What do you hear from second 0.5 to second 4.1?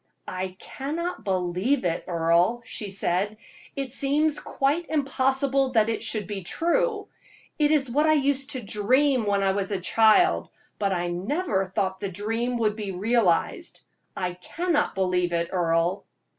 cannot believe it, Earle," she said, "it